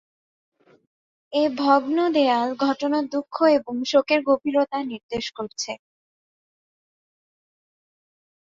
[1.33, 3.81] এ ভগ্ন দেয়াল ঘটনার দুঃখ ও
[3.91, 5.71] শোকের গভীরতা নির্দেশ করছে।